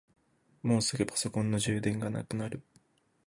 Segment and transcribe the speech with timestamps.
[0.63, 2.63] もうすぐパソコンの充電がなくなる。